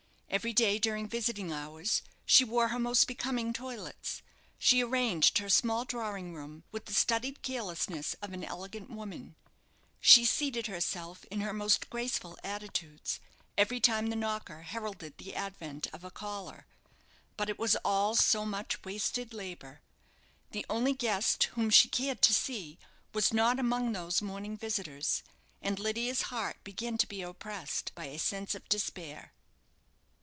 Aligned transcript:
Every 0.33 0.53
day 0.53 0.79
during 0.79 1.09
visiting 1.09 1.51
hours 1.51 2.01
she 2.25 2.45
wore 2.45 2.69
her 2.69 2.79
most 2.79 3.05
becoming 3.05 3.51
toilets; 3.51 4.21
she 4.57 4.81
arranged 4.81 5.39
her 5.39 5.49
small 5.49 5.83
drawing 5.83 6.33
room 6.33 6.63
with 6.71 6.85
the 6.85 6.93
studied 6.93 7.41
carelessness 7.41 8.13
of 8.21 8.31
an 8.31 8.41
elegant 8.45 8.89
woman; 8.89 9.35
she 9.99 10.23
seated 10.23 10.67
herself 10.67 11.25
in 11.25 11.41
her 11.41 11.51
most 11.51 11.89
graceful 11.89 12.37
attitudes 12.45 13.19
every 13.57 13.81
time 13.81 14.07
the 14.07 14.15
knocker 14.15 14.61
heralded 14.61 15.17
the 15.17 15.35
advent 15.35 15.87
of 15.87 16.05
a 16.05 16.09
caller; 16.09 16.65
but 17.35 17.49
it 17.49 17.59
was 17.59 17.75
all 17.83 18.15
so 18.15 18.45
much 18.45 18.85
wasted 18.85 19.33
labour. 19.33 19.81
The 20.51 20.65
only 20.69 20.93
guest 20.93 21.43
whom 21.55 21.69
she 21.69 21.89
cared 21.89 22.21
to 22.21 22.33
see 22.33 22.79
was 23.13 23.33
not 23.33 23.59
among 23.59 23.91
those 23.91 24.21
morning 24.21 24.55
visitors; 24.55 25.23
and 25.61 25.77
Lydia's 25.77 26.21
heart 26.31 26.63
began 26.63 26.97
to 26.99 27.05
be 27.07 27.21
oppressed 27.21 27.91
by 27.95 28.05
a 28.05 28.17
sense 28.17 28.55
of 28.55 28.69
despair. 28.69 29.33